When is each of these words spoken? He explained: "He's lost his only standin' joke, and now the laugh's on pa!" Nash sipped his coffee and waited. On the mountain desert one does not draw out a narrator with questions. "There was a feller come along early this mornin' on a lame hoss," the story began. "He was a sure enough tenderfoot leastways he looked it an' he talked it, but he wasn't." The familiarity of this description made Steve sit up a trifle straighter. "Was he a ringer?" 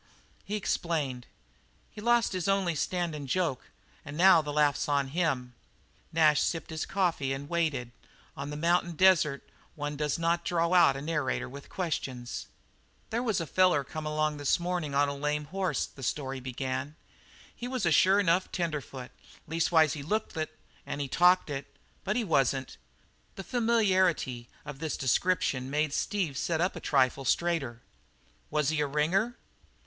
He 0.43 0.55
explained: 0.55 1.27
"He's 1.91 2.03
lost 2.03 2.33
his 2.33 2.47
only 2.47 2.73
standin' 2.73 3.27
joke, 3.27 3.69
and 4.03 4.17
now 4.17 4.41
the 4.41 4.51
laugh's 4.51 4.87
on 4.89 5.11
pa!" 5.11 5.41
Nash 6.11 6.41
sipped 6.41 6.71
his 6.71 6.87
coffee 6.87 7.31
and 7.33 7.47
waited. 7.47 7.91
On 8.35 8.49
the 8.49 8.57
mountain 8.57 8.93
desert 8.93 9.47
one 9.75 9.95
does 9.95 10.17
not 10.17 10.43
draw 10.43 10.73
out 10.73 10.97
a 10.97 11.03
narrator 11.03 11.47
with 11.47 11.69
questions. 11.69 12.47
"There 13.11 13.21
was 13.21 13.39
a 13.39 13.45
feller 13.45 13.83
come 13.83 14.07
along 14.07 14.31
early 14.33 14.37
this 14.39 14.59
mornin' 14.59 14.95
on 14.95 15.07
a 15.07 15.13
lame 15.15 15.45
hoss," 15.45 15.85
the 15.85 16.01
story 16.01 16.39
began. 16.39 16.95
"He 17.55 17.67
was 17.67 17.85
a 17.85 17.91
sure 17.91 18.19
enough 18.19 18.51
tenderfoot 18.51 19.11
leastways 19.47 19.93
he 19.93 20.01
looked 20.01 20.35
it 20.35 20.57
an' 20.83 20.99
he 20.99 21.07
talked 21.07 21.47
it, 21.51 21.67
but 22.03 22.15
he 22.15 22.23
wasn't." 22.23 22.77
The 23.35 23.43
familiarity 23.43 24.49
of 24.65 24.79
this 24.79 24.97
description 24.97 25.69
made 25.69 25.93
Steve 25.93 26.39
sit 26.39 26.59
up 26.59 26.75
a 26.75 26.79
trifle 26.79 27.23
straighter. 27.23 27.83
"Was 28.49 28.69
he 28.69 28.79
a 28.81 28.87
ringer?" 28.87 29.37